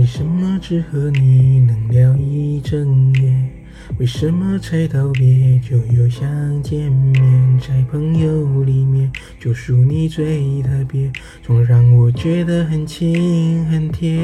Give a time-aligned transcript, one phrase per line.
[0.00, 3.50] 为什么只和你能聊一整夜？
[3.98, 6.26] 为什么才道别就又想
[6.62, 7.22] 见面？
[7.58, 14.18] 在朋友里面就数你最特别，总让我觉得很亲很贴。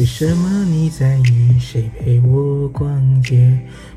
[0.00, 2.88] 为什么你在意谁陪我逛
[3.20, 3.36] 街？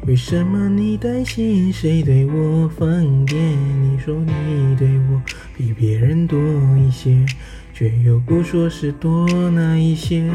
[0.06, 3.40] 为什么你担心谁对我放电？
[3.82, 5.22] 你说你对我
[5.58, 6.38] 比别人多
[6.78, 7.26] 一些，
[7.74, 10.30] 却又不说是多哪一些。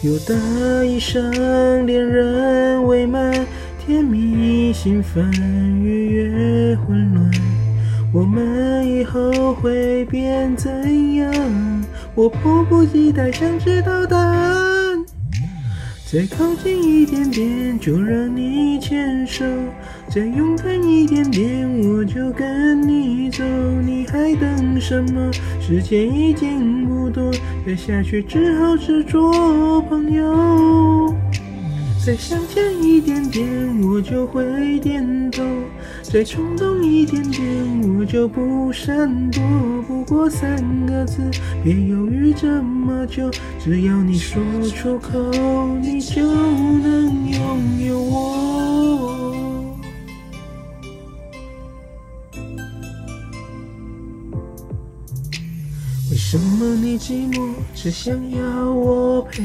[0.00, 3.30] 有的一生恋人未满，
[3.78, 5.30] 甜蜜兴奋，
[5.84, 7.30] 愉悦混乱。
[8.10, 11.30] 我们以后会变怎样？
[12.18, 15.06] 我迫不及待想知道答案。
[16.10, 19.44] 再靠近一点点，就让你牵手；
[20.12, 23.44] 再勇敢一点点，我就跟你走。
[23.86, 25.30] 你还等什么？
[25.60, 27.30] 时间已经不多，
[27.64, 31.14] 再下去只好只做朋友。
[32.04, 33.46] 再向前一点点，
[33.82, 35.44] 我就会点头；
[36.10, 39.42] 再冲动一点点，我就不闪躲。
[39.86, 41.20] 不过三个字，
[41.62, 43.30] 别犹豫这么久，
[43.62, 44.42] 只要你说
[44.74, 45.20] 出口，
[45.82, 49.76] 你就能拥有我。
[56.10, 59.44] 为什么你寂寞，只想要我陪？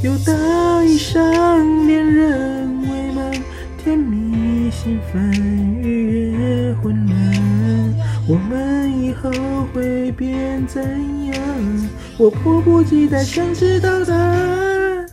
[0.00, 3.32] 有的一生恋人未满，
[3.82, 5.32] 甜蜜兴奋，
[5.82, 7.94] 愉悦混乱。
[8.28, 9.28] 我们以后
[9.74, 10.80] 会变怎
[11.32, 11.34] 样？
[12.16, 15.04] 我迫不及待想知道答案。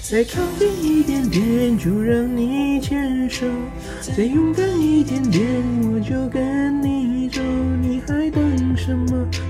[0.00, 3.46] 再靠近一点点，就让你牵手；
[4.00, 5.44] 再勇敢一点点，
[5.92, 7.40] 我就跟你走。
[7.82, 9.26] 你还等什么？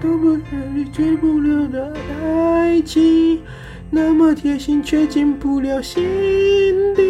[0.00, 1.94] 却都不能理解不了的
[2.24, 3.38] 爱情，
[3.90, 6.02] 那么贴心却进不了心
[6.94, 7.09] 底。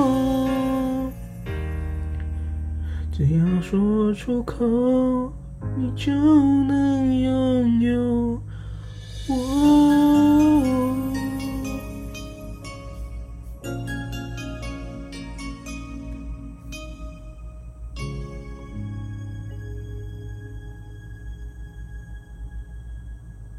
[3.71, 5.31] 说出口
[5.77, 8.20] 你就能拥有